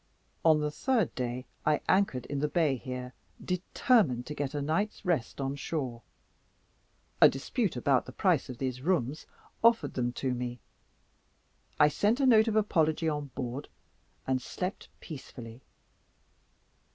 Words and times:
On 0.43 0.61
the 0.61 0.71
third 0.71 1.13
day 1.13 1.45
I 1.63 1.79
anchored 1.87 2.25
in 2.25 2.39
the 2.39 2.47
bay 2.47 2.75
here, 2.75 3.13
determined 3.39 4.25
to 4.25 4.33
get 4.33 4.55
a 4.55 4.59
night's 4.59 5.05
rest 5.05 5.39
on 5.39 5.55
shore. 5.55 6.01
A 7.21 7.29
dispute 7.29 7.75
about 7.75 8.07
the 8.07 8.11
price 8.11 8.49
of 8.49 8.57
these 8.57 8.81
rooms 8.81 9.27
offered 9.63 9.93
them 9.93 10.11
to 10.13 10.33
me. 10.33 10.59
I 11.79 11.87
sent 11.87 12.19
a 12.19 12.25
note 12.25 12.47
of 12.47 12.55
apology 12.55 13.07
on 13.07 13.25
board 13.35 13.67
and 14.25 14.41
slept 14.41 14.89
peacefully. 15.01 15.61